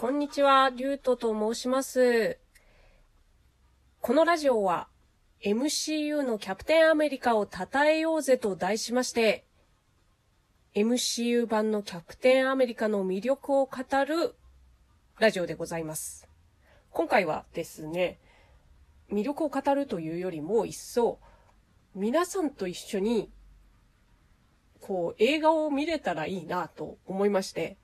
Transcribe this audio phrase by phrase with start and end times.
[0.00, 2.38] こんにちは、リュウトと申します。
[4.00, 4.88] このラジオは
[5.44, 9.44] MCU のキャプテンアメリカを称えようぜと題しまして、
[10.74, 14.36] MCU 版のキャプテンアメリカの魅力を語る
[15.18, 16.26] ラジオでございます。
[16.88, 18.20] 今回はですね、
[19.12, 21.18] 魅力を語るというよりも一層、
[21.94, 23.30] 皆さんと一緒に、
[24.80, 27.76] こう、映画を見れたらいいなと思いまして、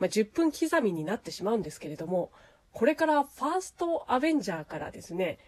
[0.00, 2.32] まあ、10分刻みになってしまうんですけれども、
[2.72, 5.38] これからファーストアベンジャーからですね、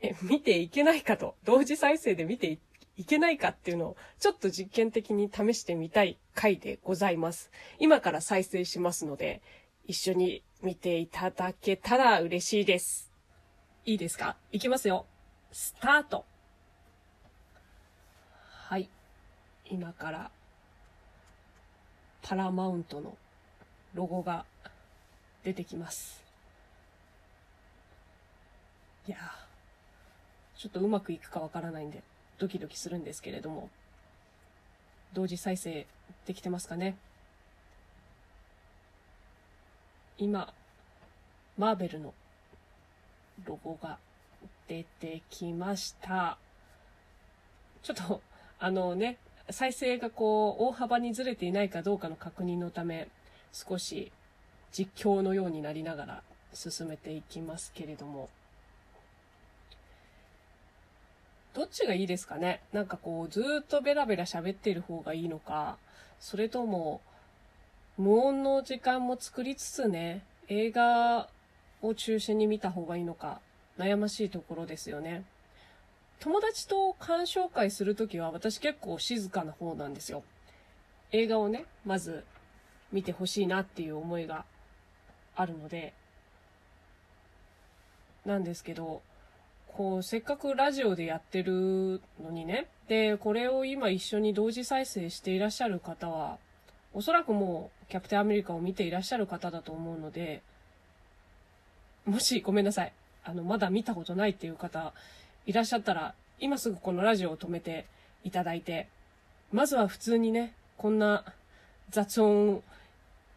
[0.00, 2.58] え、見ていけないかと、同時再生で見て
[2.96, 7.50] いけないかっていうのを、ちょっと実験的に試してみたい回でございます。
[7.78, 9.42] 今から再生しますので、
[9.86, 13.10] 一緒に見ていただけたら嬉しいです。
[13.84, 14.36] いいですか？
[14.52, 15.04] いきますよ。
[15.52, 16.24] スタート。
[18.68, 18.88] はい。
[19.66, 20.30] 今から、
[22.22, 23.16] パラマウントの
[23.94, 24.44] ロゴが
[25.44, 26.22] 出てきます。
[29.08, 32.02] いやーちょっとうまくいくかわからないんで、
[32.38, 33.70] ドキドキするんですけれども、
[35.14, 35.86] 同時再生
[36.26, 36.96] できてますかね
[40.18, 40.52] 今、
[41.56, 42.12] マーベルの
[43.46, 43.96] ロゴが
[44.68, 46.36] 出てきました。
[47.82, 48.20] ちょっと、
[48.58, 49.16] あのね、
[49.48, 53.08] 再生がこう、大幅にずれていないかどうかの確認のため、
[53.52, 54.12] 少し
[54.72, 56.22] 実況のようになりながら
[56.54, 58.28] 進めていきますけれども、
[61.52, 62.62] どっちがいいですかね？
[62.72, 65.78] なんかこう、ずっとベラベラ喋っている方がいいのか、
[66.20, 67.00] それとも、
[67.98, 71.28] 無音の時間も作りつつね、映画
[71.82, 73.40] を中心に見た方がいいのか、
[73.78, 75.24] 悩ましいところですよね。
[76.20, 80.22] 友達と鑑賞会するときは私結構静かな方なんですよ。
[81.12, 82.24] 映画をね、まず
[82.92, 84.44] 見てほしいなっていう思いが
[85.36, 85.92] あるので、
[88.24, 89.02] なんですけど、
[89.68, 96.38] こう、せっかくラジオでやってるのにね、で、これを今一緒に同時再生していらっしゃる方は、
[96.92, 100.42] おそらくもう、キャプテンアメリカを見ていらっしゃる方だと思うので、
[102.04, 102.92] もし、ごめんなさい。
[103.24, 104.92] あの、まだ見たことないっていう方、
[105.46, 107.86] いらっしゃったら、今すぐこのラジオを止めて
[108.24, 108.88] いただいて、
[109.52, 111.24] まずは普通にね、こんな
[111.90, 112.62] 雑音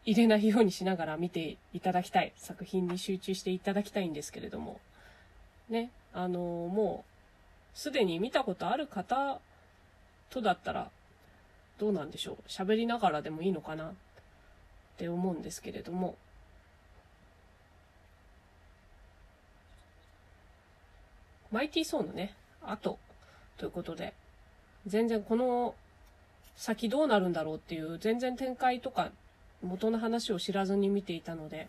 [0.06, 2.34] 入れないようにしながら見ていただきたい。
[2.36, 4.80] 作品に集中していただきたいんですけれども。
[5.70, 7.06] ね、あのも
[7.76, 9.40] う、すでに見たことある方
[10.30, 10.92] とだったら、
[11.80, 12.38] どうなんでしょう。
[12.48, 13.94] 喋りながらでもいいのかなっ
[14.98, 16.16] て思うんですけれども。
[21.52, 22.98] マイティーソーのね、後
[23.58, 24.14] ということで、
[24.86, 25.76] 全然この
[26.56, 29.12] 先どうなるんだろうっていう全然展開とか
[29.64, 31.68] 元の話を知らずに見ていたので、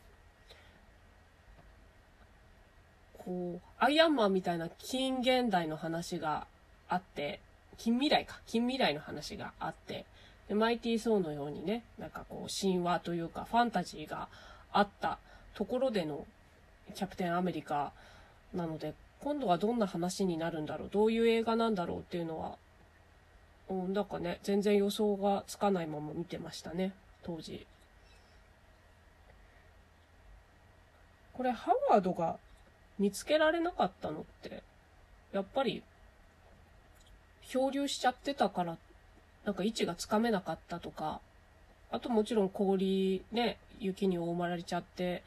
[3.18, 6.46] こう、アイアンマンみたいな近現代の話が
[6.88, 7.40] あって、
[7.78, 10.04] 近未来か、近未来の話があって、
[10.48, 14.28] で、マイティー・ソーのようにね、なんかこう、神話というか、ファンタジーが
[14.72, 15.18] あった
[15.54, 16.26] ところでの
[16.94, 17.92] キャプテンアメリカ
[18.52, 22.56] なので、今度はどんな話になるんだろう、どういう映画なんだろうっていうのは、
[23.70, 27.66] うん、なんかね、全然予想がつかないまま見てましたね、当時。
[31.34, 32.38] これ、ハワードが
[32.98, 34.62] 見つけられなかったのって、
[35.32, 35.82] やっぱり、
[37.42, 38.78] 漂流しちゃってたから、
[39.44, 41.20] なんか位置がつかめなかったとか、
[41.90, 45.22] あともちろん氷ね、雪に覆われちゃって、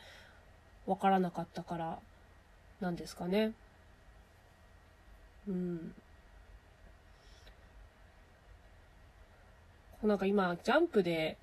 [0.86, 2.00] わからなかったから、
[2.80, 3.52] なんですかね。
[5.48, 5.94] うん。
[10.04, 11.38] なんか今、ジャンプで、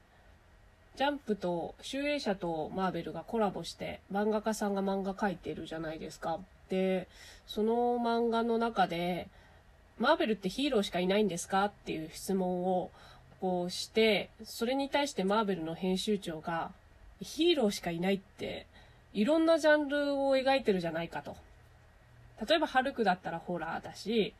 [0.97, 6.39] ジャンプと、集英社とマーベルがコラボして、漫画家さんが漫画描いてるじゃないですか。
[6.69, 7.09] で、
[7.47, 9.29] その漫画の中で、
[9.99, 12.91] マーベルってヒーローしかいないんですかっていう質問を、
[13.41, 16.71] こうして、それに対してマーベルの編集長が、
[17.21, 18.67] ヒーローしかいないって、
[19.13, 21.37] いろんなジャンルを描いてるじゃないかと。
[22.49, 24.33] 例えば、ハルクだったらホラーだし、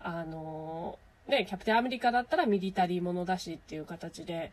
[0.00, 0.98] あの
[1.28, 4.50] ね、キャプテンアメリカだったらミリタリーものだしっていう形で、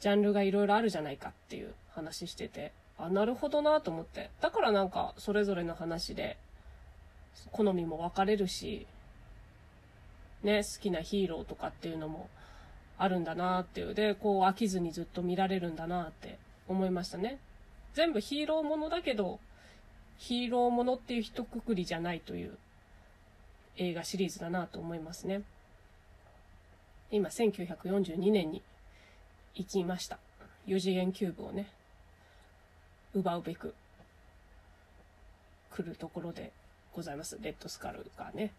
[0.00, 4.30] ジャンルがいろいろあるじゃないかっていう話してて、あ、なるほどなと思って。
[4.40, 6.36] だからなんか、それぞれの話で、
[7.52, 8.86] 好みも分かれるし、
[10.42, 12.28] ね、好きなヒーローとかっていうのも
[12.96, 13.94] あるんだなっていう。
[13.94, 17.38] で、こう飽きずにずっと見られるんだなって思いましたね。
[17.94, 19.40] 全部ヒーローものだけど、
[20.18, 22.56] ヒーローものっていう一括りじゃないという
[23.76, 25.42] 映画シリーズだなと思いますね。
[27.10, 28.62] 今、1942年に
[29.58, 30.18] 行きました。
[30.68, 31.68] 4次元キューブをね。
[33.14, 33.74] 奪うべく
[35.70, 36.52] 来るところで
[36.94, 37.38] ございます。
[37.42, 38.52] レッドスカルがね。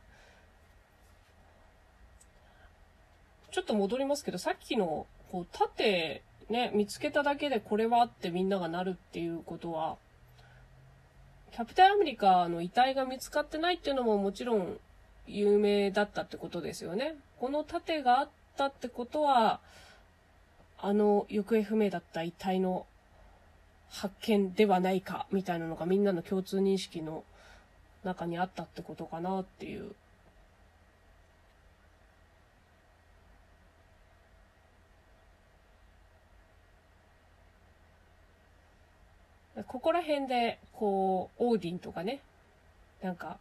[3.51, 9.97] ちょっと戻りますけど、さっきの、こう、縦、ね、見つけただけでこれはってみんながなるっていうことは、
[11.51, 14.79] キャプテンアメリカの遺体が見つかってないっていうのももちろん
[15.27, 17.15] 有名だったってことですよね。
[17.39, 19.59] この盾があったってことは、
[20.81, 22.85] あの行方不明だった遺体の
[23.89, 27.23] 発見ではないかみたいなのがみんなの共通認識の
[28.03, 29.91] 中にあったってことかなっていう
[39.67, 42.21] ここら辺で、こう、オーディンとかね、
[43.01, 43.37] なんか、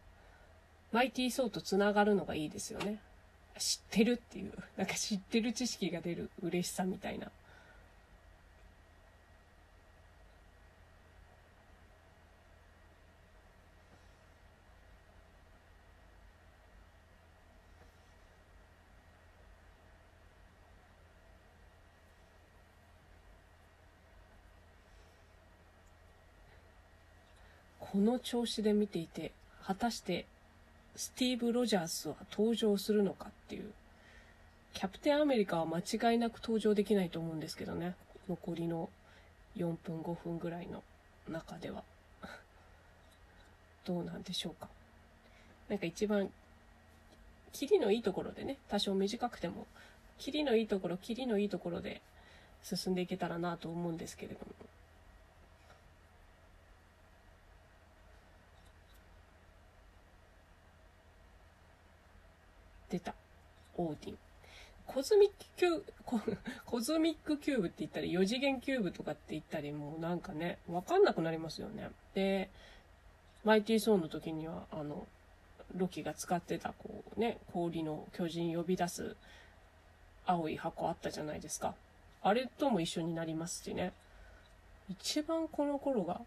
[0.93, 3.01] マイティーソーと繋がるのがいいですよね。
[3.59, 7.31] 知ってるっていう、なんか知ってる知識が出る嬉しさみたいな。
[27.81, 29.33] この調子で見ていて、
[29.65, 30.27] 果たして
[30.95, 33.31] スティーブ・ロジャースは登場するのか。
[34.79, 37.97] キャプテンアメリカは間違いなく登場できないと思うんですけどね。
[38.29, 38.89] 残りの
[39.57, 40.85] 4分5分ぐらいの
[41.29, 41.83] 中では。
[43.85, 44.69] どうなんでしょうか。
[45.69, 46.31] なんか一番、
[47.53, 49.67] キリのいいところでね、多少短くても、
[50.17, 52.01] キリのいいところ、キリのいいところで
[52.63, 54.47] 進んでいけたらなと思うんですけれども。
[62.89, 63.13] 出た。
[63.77, 64.28] オーディン。
[64.89, 71.91] コズミックキューブ、コズミックキューブって言ったり、4次元キューブとかって言ったり、もうなんかね、わかんなくなりますよね。
[72.15, 72.49] で、
[73.45, 75.07] マイティーソーンの時には、あの、
[75.77, 79.15] ロキが使ってた、こうね、氷の巨人呼び出す
[80.25, 81.75] 青い箱あったじゃないですか。
[82.23, 83.93] あれとも一緒になりますしね。
[84.89, 86.23] 一番この頃が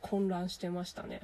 [0.00, 1.20] 混乱してましたね。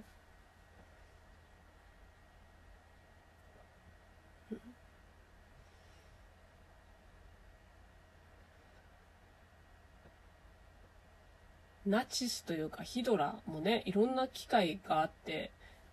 [11.86, 15.50] ナチスというかヒドラもね、いろんな機械があって、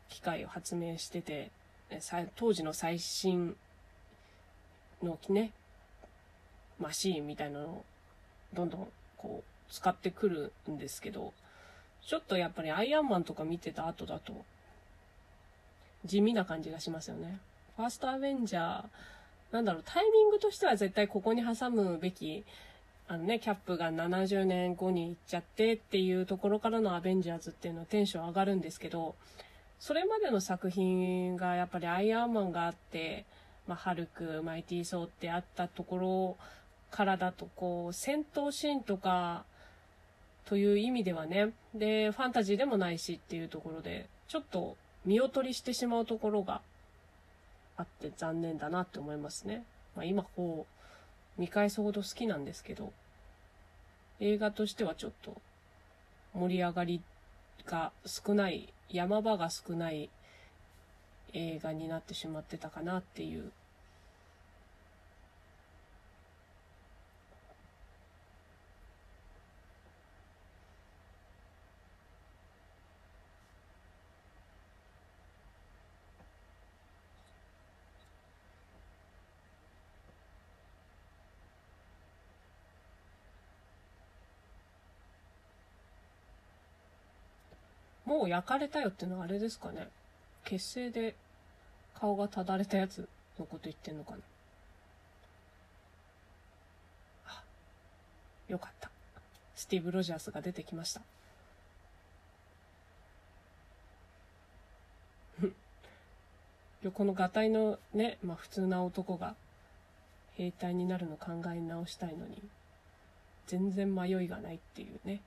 [0.09, 1.51] 機械を発明してて、
[2.35, 3.55] 当時の最新
[5.01, 5.51] のね、
[6.79, 7.85] マシーンみたいなのを
[8.53, 8.87] どんどん
[9.17, 11.33] こう使ってくるんですけど、
[12.05, 14.33] ちょっとやっぱりアイアンマンとか見てた後だと
[16.05, 17.39] 地味な感じがしますよね。
[17.75, 18.83] ファーストアベンジャー、
[19.51, 22.45] なんだろう、タイミングとしては絶対ここに挟むべき
[23.11, 29.15] あのね、キャップが70年後に行っちゃってっていうところからのアベンジャーズっていうのはテンション上がるんですけど、
[29.79, 33.25] それまでの作品がやっぱりアイアンマンがあって、
[33.67, 36.37] まあ、ハルク、マイティー・ソーってあったところ
[36.91, 39.43] からだと、こう、戦闘シーンとか、
[40.45, 46.61] という意味ではね、で、ファンタジーでもないしっていうところで、ちょっと見劣りしてしまうところが
[47.75, 49.63] あって残念だなって思いますね。
[49.95, 50.78] まあ、今こう、
[51.39, 52.91] 見返すほど好きなんですけど、
[54.19, 55.41] 映画としてはちょっと
[56.33, 57.01] 盛り上がり
[57.65, 60.09] が少ない、山場が少ない
[61.33, 63.51] 映画になってしまってたかなっていう
[88.09, 89.87] もう焼かれたよっていうのはあれですかね。
[90.43, 91.13] 血清で
[91.93, 94.17] 顔がただれたやつのこと言ってんのかな。
[97.27, 97.43] あ、
[98.47, 98.89] よかった。
[99.53, 101.01] スティーブ・ロジャースが出てきました。
[106.91, 109.35] このガタイのね、まあ普通な男が
[110.35, 112.41] 兵隊になるの考え直したいのに、
[113.45, 115.21] 全然迷いがないっていうね。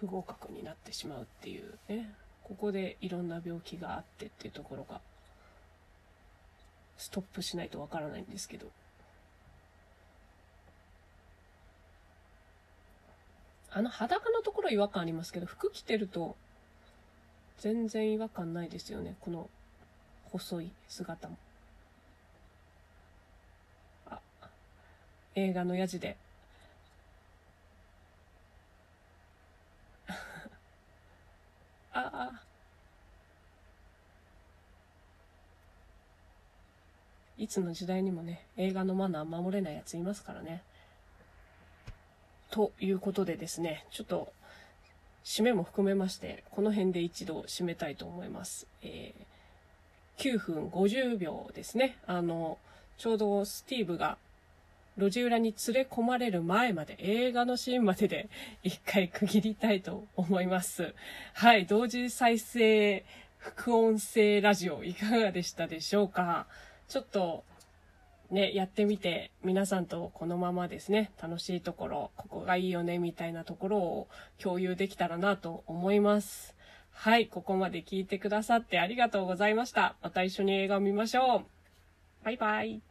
[0.00, 2.10] 不合格になってしまうっていうね。
[2.42, 5.00] ここでいろんな病気があってっていうところが、
[6.96, 8.66] ストップしないとわからないんですけど。
[13.72, 16.34] あの裸のところ違和感ありますけど、服着てると
[17.58, 19.14] 全然違和感ないですよね。
[19.20, 19.48] この
[20.32, 21.36] 細い姿も。
[24.08, 24.18] あ、
[25.34, 26.16] 映画のやじで。
[31.92, 32.50] ああ。
[37.40, 40.62] いつの時代にもね、映画のマナー守れないやついますからね。
[42.50, 44.32] ということでですね、ちょっと、
[45.24, 48.66] 締めも含めまして、この辺で一度締めたいと思います。
[48.82, 51.96] えー、9分50秒ですね。
[52.06, 52.58] あの、
[52.98, 54.18] ちょうどスティーブが
[55.00, 58.28] 路地裏に連れ込まれる前まで、映画のシーンまでで
[58.62, 60.94] 一回区切りたいと思います。
[61.34, 63.04] はい、同時再生
[63.38, 66.46] 副音声ラジオいかがでしたでしょうか？
[66.88, 67.44] ちょっと
[68.30, 76.54] ね、やってみて、皆さんとこのままですね、楽しいところ、ここがいいよね、みたいなところを共有できたらなと思います。
[76.92, 79.96] はい、ここまで聞いてくださってありがとうございました。
[80.02, 81.44] また一緒に映画を見ましょう。
[82.24, 82.89] バイバイ。